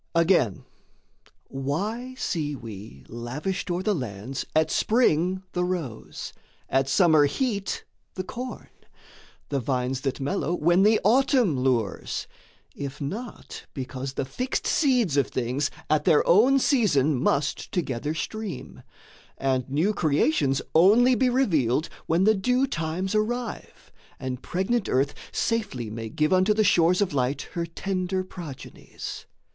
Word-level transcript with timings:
Again, 0.15 0.65
why 1.47 2.15
see 2.15 2.55
we 2.55 3.05
lavished 3.07 3.69
o'er 3.69 3.83
the 3.83 3.93
lands 3.93 4.47
At 4.55 4.71
spring 4.71 5.43
the 5.51 5.63
rose, 5.63 6.33
at 6.67 6.89
summer 6.89 7.25
heat 7.25 7.83
the 8.15 8.23
corn, 8.23 8.69
The 9.49 9.59
vines 9.59 10.01
that 10.01 10.19
mellow 10.19 10.55
when 10.55 10.81
the 10.81 10.99
autumn 11.03 11.59
lures, 11.59 12.25
If 12.75 12.99
not 12.99 13.67
because 13.75 14.13
the 14.13 14.25
fixed 14.25 14.65
seeds 14.65 15.17
of 15.17 15.27
things 15.27 15.69
At 15.87 16.05
their 16.05 16.27
own 16.27 16.57
season 16.57 17.15
must 17.21 17.71
together 17.71 18.15
stream, 18.15 18.81
And 19.37 19.69
new 19.69 19.93
creations 19.93 20.63
only 20.73 21.13
be 21.13 21.29
revealed 21.29 21.89
When 22.07 22.23
the 22.23 22.33
due 22.33 22.65
times 22.65 23.13
arrive 23.13 23.91
and 24.19 24.41
pregnant 24.41 24.89
earth 24.89 25.13
Safely 25.31 25.91
may 25.91 26.09
give 26.09 26.33
unto 26.33 26.55
the 26.55 26.63
shores 26.63 27.01
of 27.01 27.13
light 27.13 27.43
Her 27.53 27.67
tender 27.67 28.23
progenies? 28.23 29.27